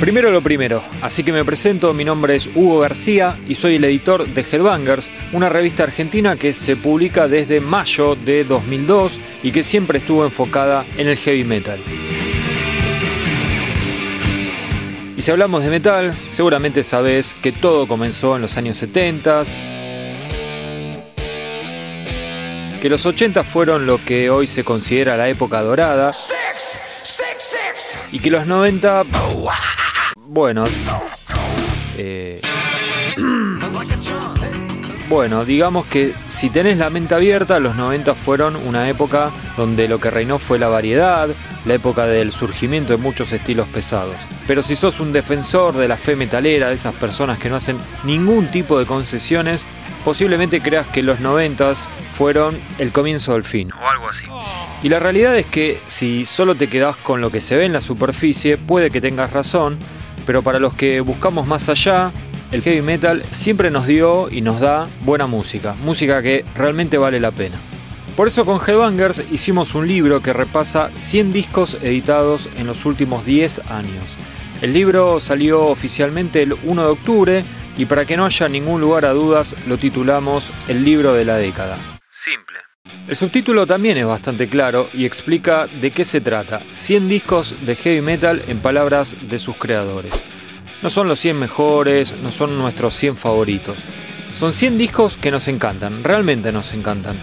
Primero 0.00 0.30
lo 0.30 0.42
primero, 0.42 0.82
así 1.02 1.22
que 1.22 1.30
me 1.30 1.44
presento, 1.44 1.92
mi 1.92 2.06
nombre 2.06 2.34
es 2.34 2.48
Hugo 2.54 2.78
García 2.78 3.38
y 3.46 3.54
soy 3.54 3.76
el 3.76 3.84
editor 3.84 4.26
de 4.26 4.40
Headbangers, 4.40 5.12
una 5.34 5.50
revista 5.50 5.82
argentina 5.82 6.36
que 6.36 6.54
se 6.54 6.74
publica 6.74 7.28
desde 7.28 7.60
mayo 7.60 8.16
de 8.16 8.44
2002 8.44 9.20
y 9.42 9.52
que 9.52 9.62
siempre 9.62 9.98
estuvo 9.98 10.24
enfocada 10.24 10.86
en 10.96 11.06
el 11.06 11.18
heavy 11.18 11.44
metal. 11.44 11.84
Y 15.18 15.20
si 15.20 15.30
hablamos 15.30 15.64
de 15.64 15.68
metal, 15.68 16.14
seguramente 16.30 16.82
sabes 16.82 17.36
que 17.42 17.52
todo 17.52 17.86
comenzó 17.86 18.36
en 18.36 18.42
los 18.42 18.56
años 18.56 18.78
70, 18.78 19.44
que 22.80 22.88
los 22.88 23.04
80 23.04 23.44
fueron 23.44 23.84
lo 23.84 24.02
que 24.02 24.30
hoy 24.30 24.46
se 24.46 24.64
considera 24.64 25.18
la 25.18 25.28
época 25.28 25.60
dorada 25.60 26.12
y 28.12 28.18
que 28.18 28.30
los 28.30 28.46
90 28.46 29.04
bueno. 30.30 30.64
Eh, 31.96 32.40
bueno, 35.08 35.44
digamos 35.44 35.86
que 35.86 36.14
si 36.28 36.50
tenés 36.50 36.78
la 36.78 36.88
mente 36.88 37.16
abierta, 37.16 37.58
los 37.58 37.74
90 37.74 38.14
fueron 38.14 38.54
una 38.54 38.88
época 38.88 39.32
donde 39.56 39.88
lo 39.88 39.98
que 39.98 40.08
reinó 40.08 40.38
fue 40.38 40.60
la 40.60 40.68
variedad, 40.68 41.28
la 41.64 41.74
época 41.74 42.06
del 42.06 42.30
surgimiento 42.30 42.92
de 42.92 43.02
muchos 43.02 43.32
estilos 43.32 43.66
pesados. 43.68 44.14
Pero 44.46 44.62
si 44.62 44.76
sos 44.76 45.00
un 45.00 45.12
defensor 45.12 45.76
de 45.76 45.88
la 45.88 45.96
fe 45.96 46.14
metalera, 46.14 46.68
de 46.68 46.76
esas 46.76 46.94
personas 46.94 47.38
que 47.38 47.50
no 47.50 47.56
hacen 47.56 47.78
ningún 48.04 48.52
tipo 48.52 48.78
de 48.78 48.86
concesiones, 48.86 49.64
posiblemente 50.04 50.60
creas 50.60 50.86
que 50.86 51.02
los 51.02 51.18
90 51.18 51.74
fueron 52.14 52.56
el 52.78 52.92
comienzo 52.92 53.32
del 53.32 53.42
fin, 53.42 53.72
o 53.72 53.88
algo 53.88 54.08
así. 54.08 54.26
Y 54.84 54.88
la 54.90 55.00
realidad 55.00 55.36
es 55.36 55.46
que 55.46 55.80
si 55.86 56.24
solo 56.24 56.54
te 56.54 56.68
quedás 56.68 56.96
con 56.96 57.20
lo 57.20 57.30
que 57.30 57.40
se 57.40 57.56
ve 57.56 57.64
en 57.64 57.72
la 57.72 57.80
superficie, 57.80 58.56
puede 58.58 58.90
que 58.90 59.00
tengas 59.00 59.32
razón, 59.32 59.76
pero 60.30 60.42
para 60.42 60.60
los 60.60 60.74
que 60.74 61.00
buscamos 61.00 61.48
más 61.48 61.68
allá, 61.68 62.12
el 62.52 62.62
heavy 62.62 62.82
metal 62.82 63.24
siempre 63.32 63.68
nos 63.68 63.88
dio 63.88 64.30
y 64.30 64.42
nos 64.42 64.60
da 64.60 64.86
buena 65.00 65.26
música, 65.26 65.74
música 65.82 66.22
que 66.22 66.44
realmente 66.54 66.98
vale 66.98 67.18
la 67.18 67.32
pena. 67.32 67.56
Por 68.14 68.28
eso 68.28 68.44
con 68.44 68.60
Headbangers 68.64 69.24
hicimos 69.32 69.74
un 69.74 69.88
libro 69.88 70.22
que 70.22 70.32
repasa 70.32 70.92
100 70.94 71.32
discos 71.32 71.78
editados 71.82 72.48
en 72.56 72.68
los 72.68 72.84
últimos 72.84 73.26
10 73.26 73.62
años. 73.72 74.16
El 74.62 74.72
libro 74.72 75.18
salió 75.18 75.66
oficialmente 75.66 76.42
el 76.42 76.52
1 76.52 76.80
de 76.80 76.88
octubre 76.88 77.44
y 77.76 77.86
para 77.86 78.04
que 78.04 78.16
no 78.16 78.24
haya 78.24 78.48
ningún 78.48 78.80
lugar 78.80 79.06
a 79.06 79.12
dudas 79.12 79.56
lo 79.66 79.78
titulamos 79.78 80.52
El 80.68 80.84
libro 80.84 81.12
de 81.12 81.24
la 81.24 81.38
década. 81.38 81.76
Simple. 82.12 82.69
El 83.08 83.16
subtítulo 83.16 83.66
también 83.66 83.96
es 83.96 84.06
bastante 84.06 84.48
claro 84.48 84.88
y 84.94 85.04
explica 85.04 85.66
de 85.66 85.90
qué 85.90 86.04
se 86.04 86.20
trata. 86.20 86.60
100 86.70 87.08
discos 87.08 87.54
de 87.66 87.74
heavy 87.74 88.00
metal 88.00 88.42
en 88.46 88.60
palabras 88.60 89.16
de 89.28 89.38
sus 89.38 89.56
creadores. 89.56 90.22
No 90.82 90.90
son 90.90 91.08
los 91.08 91.18
100 91.18 91.38
mejores, 91.38 92.14
no 92.22 92.30
son 92.30 92.56
nuestros 92.56 92.94
100 92.94 93.16
favoritos. 93.16 93.76
Son 94.38 94.52
100 94.52 94.78
discos 94.78 95.16
que 95.16 95.30
nos 95.30 95.48
encantan, 95.48 96.04
realmente 96.04 96.52
nos 96.52 96.72
encantan. 96.72 97.16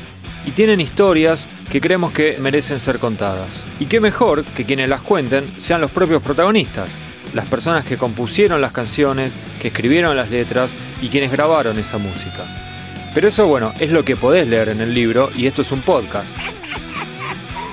Y 0.45 0.51
tienen 0.51 0.81
historias 0.81 1.47
que 1.71 1.81
creemos 1.81 2.11
que 2.11 2.37
merecen 2.39 2.79
ser 2.79 2.99
contadas. 2.99 3.65
Y 3.79 3.85
qué 3.85 3.99
mejor 3.99 4.43
que 4.43 4.65
quienes 4.65 4.89
las 4.89 5.01
cuenten 5.01 5.49
sean 5.57 5.81
los 5.81 5.91
propios 5.91 6.21
protagonistas, 6.21 6.95
las 7.33 7.45
personas 7.47 7.85
que 7.85 7.97
compusieron 7.97 8.61
las 8.61 8.71
canciones, 8.73 9.31
que 9.61 9.69
escribieron 9.69 10.15
las 10.15 10.29
letras 10.29 10.75
y 11.01 11.09
quienes 11.09 11.31
grabaron 11.31 11.79
esa 11.79 11.97
música. 11.97 12.66
Pero 13.17 13.29
eso, 13.29 13.47
bueno, 13.47 13.73
es 13.79 13.89
lo 13.89 14.05
que 14.05 14.15
podés 14.15 14.47
leer 14.47 14.69
en 14.69 14.79
el 14.79 14.93
libro 14.93 15.31
y 15.35 15.47
esto 15.47 15.63
es 15.63 15.71
un 15.71 15.81
podcast. 15.81 16.37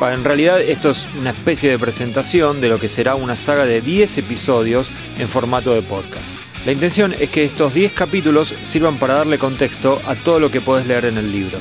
En 0.01 0.25
realidad 0.25 0.59
esto 0.59 0.89
es 0.89 1.07
una 1.19 1.33
especie 1.33 1.69
de 1.69 1.79
presentación 1.79 2.63
de 2.63 2.71
lo 2.71 2.81
que 2.81 2.89
será 2.89 3.15
una 3.15 3.37
saga 3.37 3.67
de 3.67 3.83
10 3.83 4.17
episodios 4.17 4.89
en 5.19 5.29
formato 5.29 5.75
de 5.75 5.83
podcast. 5.83 6.31
La 6.65 6.73
intención 6.73 7.15
es 7.19 7.29
que 7.29 7.45
estos 7.45 7.75
10 7.75 7.93
capítulos 7.93 8.55
sirvan 8.65 8.97
para 8.97 9.17
darle 9.17 9.39
contexto 9.39 10.01
a 10.07 10.15
todo 10.15 10.41
lo 10.41 10.51
que 10.51 10.63
podés 10.63 10.87
leer 10.87 11.05
en 11.05 11.19
el 11.19 11.31
libro. 11.31 11.59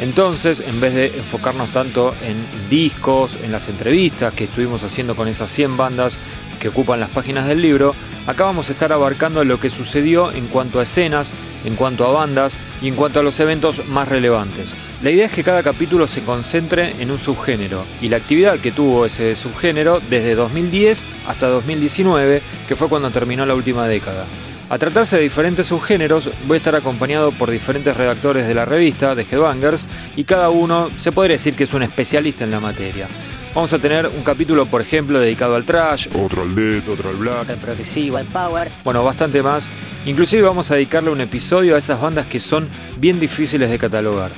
Entonces, 0.00 0.60
en 0.66 0.80
vez 0.80 0.94
de 0.94 1.08
enfocarnos 1.08 1.68
tanto 1.72 2.14
en 2.22 2.38
discos, 2.70 3.36
en 3.42 3.52
las 3.52 3.68
entrevistas 3.68 4.32
que 4.32 4.44
estuvimos 4.44 4.82
haciendo 4.82 5.14
con 5.14 5.28
esas 5.28 5.50
100 5.50 5.76
bandas 5.76 6.18
que 6.58 6.68
ocupan 6.68 7.00
las 7.00 7.10
páginas 7.10 7.46
del 7.46 7.60
libro, 7.60 7.94
acá 8.26 8.44
vamos 8.44 8.68
a 8.68 8.72
estar 8.72 8.92
abarcando 8.92 9.44
lo 9.44 9.60
que 9.60 9.70
sucedió 9.70 10.32
en 10.32 10.46
cuanto 10.46 10.80
a 10.80 10.82
escenas, 10.82 11.32
en 11.64 11.76
cuanto 11.76 12.06
a 12.06 12.12
bandas 12.12 12.58
y 12.82 12.88
en 12.88 12.94
cuanto 12.94 13.20
a 13.20 13.22
los 13.22 13.38
eventos 13.40 13.86
más 13.86 14.08
relevantes. 14.08 14.74
La 15.02 15.10
idea 15.10 15.26
es 15.26 15.32
que 15.32 15.44
cada 15.44 15.62
capítulo 15.62 16.06
se 16.06 16.22
concentre 16.22 16.94
en 17.00 17.10
un 17.10 17.18
subgénero 17.18 17.84
y 18.02 18.08
la 18.08 18.18
actividad 18.18 18.58
que 18.58 18.72
tuvo 18.72 19.06
ese 19.06 19.34
subgénero 19.34 20.00
desde 20.10 20.34
2010 20.34 21.06
hasta 21.26 21.48
2019, 21.48 22.42
que 22.68 22.76
fue 22.76 22.88
cuando 22.88 23.10
terminó 23.10 23.46
la 23.46 23.54
última 23.54 23.88
década. 23.88 24.26
A 24.68 24.78
tratarse 24.78 25.16
de 25.16 25.22
diferentes 25.22 25.66
subgéneros, 25.66 26.30
voy 26.46 26.54
a 26.54 26.58
estar 26.58 26.76
acompañado 26.76 27.32
por 27.32 27.50
diferentes 27.50 27.96
redactores 27.96 28.46
de 28.46 28.54
la 28.54 28.64
revista, 28.64 29.16
de 29.16 29.26
Headbangers, 29.28 29.88
y 30.14 30.22
cada 30.22 30.50
uno 30.50 30.90
se 30.96 31.10
podría 31.10 31.34
decir 31.34 31.54
que 31.54 31.64
es 31.64 31.72
un 31.72 31.82
especialista 31.82 32.44
en 32.44 32.52
la 32.52 32.60
materia. 32.60 33.08
Vamos 33.54 33.72
a 33.72 33.80
tener 33.80 34.06
un 34.06 34.22
capítulo, 34.22 34.64
por 34.66 34.80
ejemplo, 34.80 35.18
dedicado 35.18 35.56
al 35.56 35.64
trash, 35.64 36.06
otro 36.14 36.42
al 36.42 36.54
death, 36.54 36.88
otro 36.88 37.10
al 37.10 37.16
black, 37.16 37.50
al 37.50 37.56
progresivo, 37.56 38.16
al 38.16 38.26
power. 38.26 38.70
Bueno, 38.84 39.02
bastante 39.02 39.42
más. 39.42 39.68
Inclusive 40.06 40.42
vamos 40.42 40.70
a 40.70 40.76
dedicarle 40.76 41.10
un 41.10 41.20
episodio 41.20 41.74
a 41.74 41.78
esas 41.78 42.00
bandas 42.00 42.26
que 42.26 42.38
son 42.38 42.68
bien 42.98 43.18
difíciles 43.18 43.68
de 43.68 43.76
catalogar. 43.76 44.30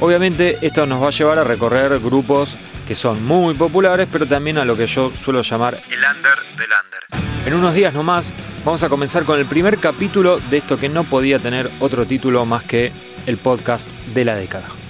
Obviamente 0.00 0.58
esto 0.60 0.84
nos 0.84 1.02
va 1.02 1.08
a 1.08 1.12
llevar 1.12 1.38
a 1.38 1.44
recorrer 1.44 1.98
grupos 1.98 2.58
que 2.86 2.94
son 2.94 3.24
muy 3.24 3.54
populares, 3.54 4.06
pero 4.12 4.26
también 4.26 4.58
a 4.58 4.66
lo 4.66 4.76
que 4.76 4.86
yo 4.86 5.10
suelo 5.24 5.40
llamar 5.40 5.80
el 5.88 6.00
under 6.00 6.58
del 6.58 6.70
under. 6.84 7.46
En 7.46 7.54
unos 7.54 7.74
días 7.74 7.94
nomás 7.94 8.34
vamos 8.66 8.82
a 8.82 8.90
comenzar 8.90 9.24
con 9.24 9.38
el 9.38 9.46
primer 9.46 9.78
capítulo 9.78 10.40
de 10.50 10.58
esto 10.58 10.76
que 10.76 10.90
no 10.90 11.04
podía 11.04 11.38
tener 11.38 11.70
otro 11.80 12.06
título 12.06 12.44
más 12.44 12.64
que 12.64 12.92
el 13.26 13.38
podcast 13.38 13.88
de 14.12 14.24
la 14.26 14.36
década. 14.36 14.81